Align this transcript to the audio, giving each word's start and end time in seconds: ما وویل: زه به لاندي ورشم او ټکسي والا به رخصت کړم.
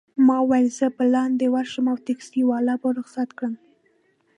ما 0.27 0.37
وویل: 0.41 0.67
زه 0.77 0.87
به 0.95 1.05
لاندي 1.13 1.47
ورشم 1.53 1.85
او 1.91 1.97
ټکسي 2.05 2.41
والا 2.49 2.75
به 2.81 2.89
رخصت 2.99 3.29
کړم. 3.37 3.53